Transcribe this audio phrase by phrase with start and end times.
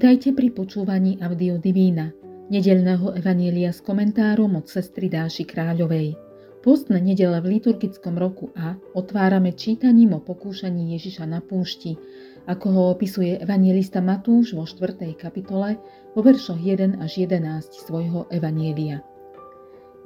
[0.00, 2.08] Vítajte pri počúvaní Audio Divína,
[2.48, 6.16] nedelného evanielia s komentárom od sestry Dáši Kráľovej.
[6.64, 12.00] Postné nedele v liturgickom roku A otvárame čítaním o pokúšaní Ježiša na púšti,
[12.48, 15.20] ako ho opisuje evangelista Matúš vo 4.
[15.20, 15.76] kapitole
[16.16, 19.04] vo veršoch 1 až 11 svojho evanielia.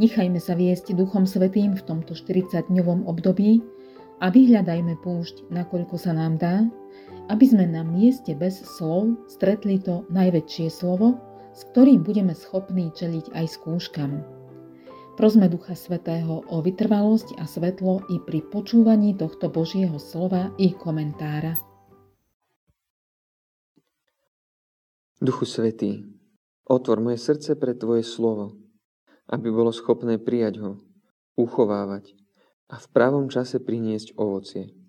[0.03, 3.63] Nechajme sa viesť Duchom Svetým v tomto 40-dňovom období
[4.19, 6.67] a vyhľadajme púšť, nakoľko sa nám dá,
[7.29, 11.17] aby sme na mieste bez slov stretli to najväčšie slovo,
[11.57, 14.21] s ktorým budeme schopní čeliť aj skúškam.
[15.15, 21.55] Prosme Ducha Svetého o vytrvalosť a svetlo i pri počúvaní tohto Božieho slova i komentára.
[25.23, 26.05] Duchu Svetý,
[26.67, 28.59] otvor moje srdce pre Tvoje slovo,
[29.31, 30.73] aby bolo schopné prijať ho,
[31.39, 32.13] uchovávať
[32.69, 34.84] a v pravom čase priniesť ovocie.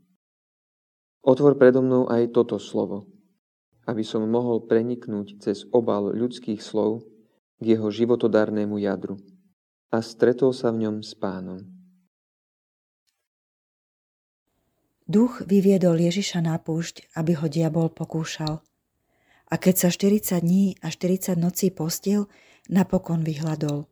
[1.25, 3.09] Otvor predo mnou aj toto slovo,
[3.89, 7.01] aby som mohol preniknúť cez obal ľudských slov
[7.57, 9.17] k jeho životodarnému jadru
[9.89, 11.65] a stretol sa v ňom s pánom.
[15.09, 18.61] Duch vyviedol Ježiša na púšť, aby ho diabol pokúšal.
[19.49, 22.25] A keď sa 40 dní a 40 nocí postil,
[22.69, 23.85] napokon vyhľadol.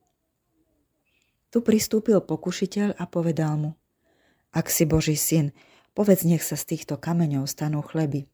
[1.53, 3.71] Tu pristúpil pokušiteľ a povedal mu,
[4.53, 5.53] ak si Boží syn,
[5.93, 8.25] Povedz, nech sa z týchto kameňov stanú chleby.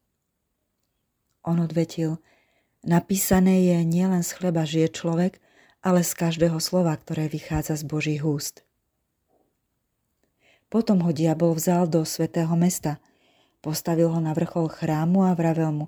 [1.44, 2.20] On odvetil,
[2.84, 5.40] napísané je nielen z chleba žije človek,
[5.80, 8.64] ale z každého slova, ktoré vychádza z Božích úst.
[10.72, 13.00] Potom ho diabol vzal do svetého mesta,
[13.60, 15.86] postavil ho na vrchol chrámu a vravel mu,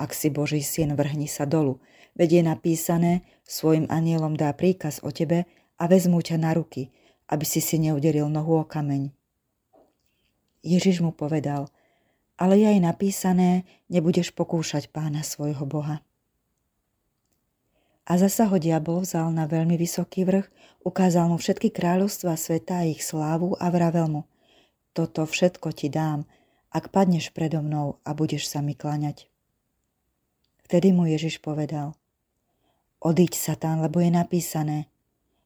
[0.00, 1.76] ak si Boží syn, vrhni sa dolu,
[2.16, 3.12] veď je napísané,
[3.44, 5.44] svojim anielom dá príkaz o tebe
[5.76, 6.88] a vezmú ťa na ruky,
[7.28, 9.19] aby si si neuderil nohu o kameň.
[10.60, 11.68] Ježiš mu povedal,
[12.40, 16.00] ale je aj napísané, nebudeš pokúšať pána svojho Boha.
[18.08, 20.48] A zasa ho diabol vzal na veľmi vysoký vrch,
[20.82, 24.22] ukázal mu všetky kráľovstva sveta a ich slávu a vravel mu,
[24.96, 26.26] toto všetko ti dám,
[26.74, 29.30] ak padneš predo mnou a budeš sa mi klaňať.
[30.66, 31.94] Vtedy mu Ježiš povedal,
[32.98, 34.90] odiď Satan, lebo je napísané,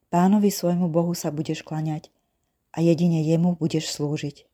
[0.08, 2.08] pánovi svojmu Bohu sa budeš klaňať
[2.72, 4.53] a jedine jemu budeš slúžiť.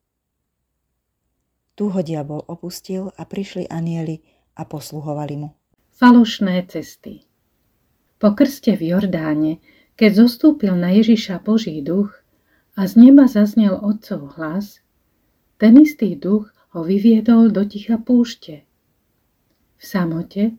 [1.74, 4.20] Tu ho diabol opustil a prišli anieli
[4.56, 5.48] a posluhovali mu.
[5.96, 7.24] Falošné cesty
[8.20, 9.60] Po krste v Jordáne,
[9.96, 12.12] keď zostúpil na Ježiša Boží duch
[12.76, 14.80] a z neba zaznel otcov hlas,
[15.60, 18.64] ten istý duch ho vyviedol do ticha púšte.
[19.76, 20.56] V samote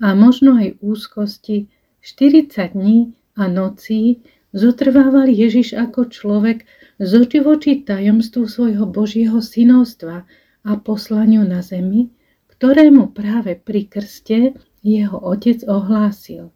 [0.00, 1.72] a možno aj úzkosti
[2.04, 4.20] 40 dní a nocí
[4.52, 6.68] zotrvával Ježiš ako človek
[7.00, 10.28] z oči tajomstvu svojho Božieho synovstva,
[10.64, 12.08] a poslaniu na zemi,
[12.48, 16.48] ktorému práve pri krste jeho otec ohlásil.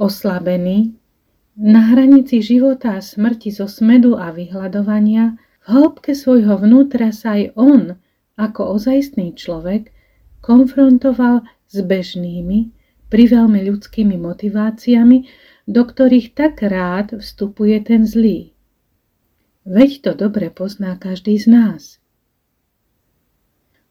[0.00, 0.96] Oslabený,
[1.56, 7.56] na hranici života a smrti zo smedu a vyhľadovania, v hĺbke svojho vnútra sa aj
[7.56, 7.96] on,
[8.36, 9.88] ako ozajstný človek,
[10.44, 12.70] konfrontoval s bežnými,
[13.08, 15.18] priveľmi ľudskými motiváciami,
[15.66, 18.52] do ktorých tak rád vstupuje ten zlý.
[19.66, 21.82] Veď to dobre pozná každý z nás.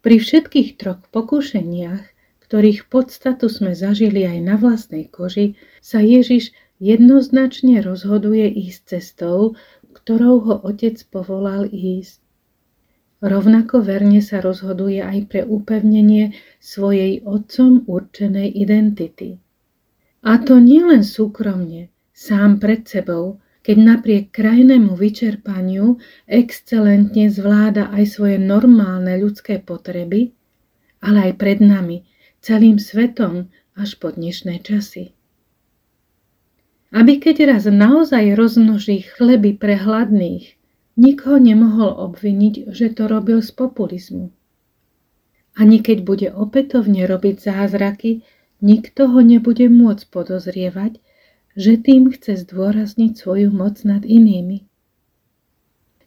[0.06, 2.06] Pri všetkých troch pokúšeniach,
[2.46, 9.58] ktorých podstatu sme zažili aj na vlastnej koži, sa Ježiš jednoznačne rozhoduje ísť cestou,
[9.98, 12.22] ktorou ho otec povolal ísť.
[13.26, 19.42] Rovnako verne sa rozhoduje aj pre upevnenie svojej otcom určenej identity.
[20.22, 25.98] A to nielen súkromne, sám pred sebou, keď napriek krajnému vyčerpaniu
[26.30, 30.38] excelentne zvláda aj svoje normálne ľudské potreby,
[31.02, 32.06] ale aj pred nami,
[32.46, 35.18] celým svetom až po dnešné časy.
[36.94, 40.54] Aby keď raz naozaj rozmnoží chleby pre hladných,
[40.94, 44.30] nikoho nemohol obviniť, že to robil z populizmu.
[45.58, 48.22] Ani keď bude opätovne robiť zázraky,
[48.62, 51.02] nikto ho nebude môcť podozrievať,
[51.56, 54.68] že tým chce zdôrazniť svoju moc nad inými.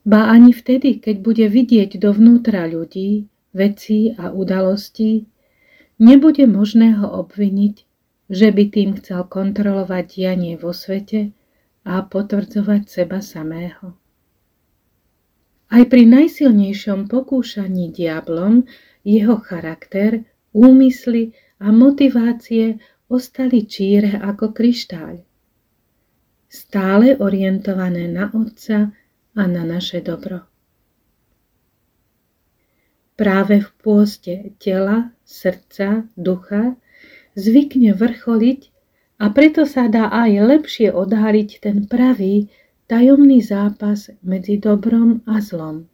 [0.04, 5.24] Ba ani vtedy, keď bude vidieť dovnútra ľudí, vecí a udalostí,
[5.96, 7.76] nebude možné ho obviniť,
[8.28, 11.32] že by tým chcel kontrolovať dianie vo svete
[11.88, 13.96] a potvrdzovať seba samého.
[15.68, 18.64] Aj pri najsilnejšom pokúšaní diablom
[19.04, 25.27] jeho charakter, úmysly a motivácie ostali číre ako kryštáľ
[26.48, 28.92] stále orientované na Otca
[29.36, 30.48] a na naše dobro.
[33.14, 36.78] Práve v pôste tela, srdca, ducha
[37.38, 38.60] zvykne vrcholiť
[39.22, 42.50] a preto sa dá aj lepšie odhaliť ten pravý,
[42.90, 45.90] tajomný zápas medzi dobrom a zlom.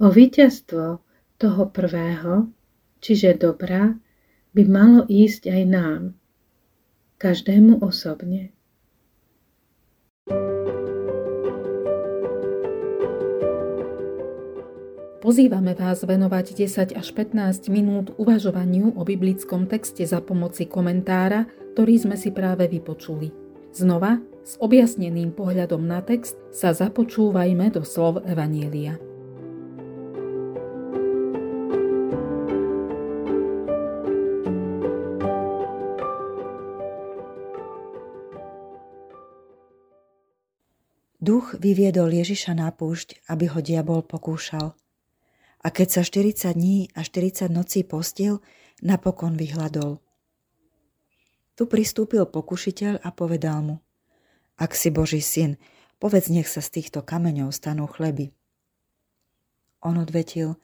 [0.00, 1.00] O víťazstvo
[1.40, 2.50] toho prvého,
[3.00, 3.96] čiže dobra,
[4.52, 6.02] by malo ísť aj nám,
[7.20, 8.56] každému osobne.
[15.20, 21.44] Pozývame vás venovať 10 až 15 minút uvažovaniu o biblickom texte za pomoci komentára,
[21.76, 23.28] ktorý sme si práve vypočuli.
[23.76, 29.09] Znova, s objasneným pohľadom na text, sa započúvajme do slov Evanielia.
[41.20, 44.72] Duch vyviedol Ježiša na púšť, aby ho diabol pokúšal–
[45.60, 48.40] a keď sa 40 dní a 40 nocí postil,
[48.80, 50.00] napokon vyhľadol.
[51.56, 53.76] Tu pristúpil pokušiteľ a povedal mu,
[54.56, 55.60] ak si Boží syn,
[56.00, 58.32] povedz nech sa z týchto kameňov stanú chleby.
[59.84, 60.56] On odvetil,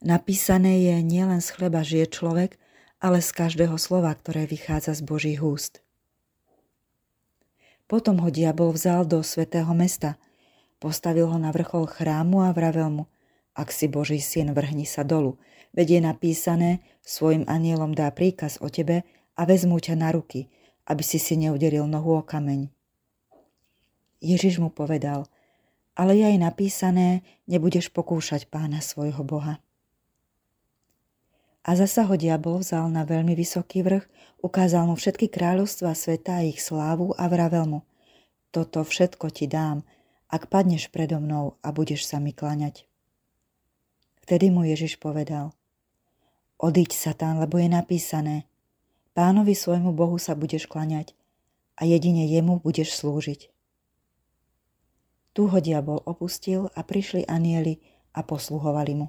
[0.00, 2.56] napísané je nielen z chleba žije človek,
[3.00, 5.84] ale z každého slova, ktoré vychádza z Božích úst.
[7.90, 10.14] Potom ho diabol vzal do svetého mesta,
[10.78, 13.04] postavil ho na vrchol chrámu a vravel mu–
[13.60, 15.36] ak si Boží syn, vrhni sa dolu.
[15.74, 16.70] Veď je napísané,
[17.02, 19.04] svojim anielom dá príkaz o tebe
[19.36, 20.48] a vezmú ťa na ruky,
[20.86, 22.70] aby si si neuderil nohu o kameň.
[24.24, 25.28] Ježiš mu povedal,
[25.92, 29.60] ale je aj napísané, nebudeš pokúšať pána svojho Boha.
[31.60, 34.08] A zasa ho diabol vzal na veľmi vysoký vrch,
[34.40, 37.80] ukázal mu všetky kráľovstva sveta a ich slávu a vravel mu,
[38.50, 39.86] toto všetko ti dám,
[40.26, 42.88] ak padneš predo mnou a budeš sa mi klaňať.
[44.26, 45.54] Vtedy mu Ježiš povedal,
[46.60, 48.44] Odiď, Satan, lebo je napísané,
[49.16, 51.16] pánovi svojmu Bohu sa budeš klaňať
[51.76, 53.48] a jedine jemu budeš slúžiť.
[55.32, 57.80] Tu ho diabol opustil a prišli anieli
[58.12, 59.08] a posluhovali mu.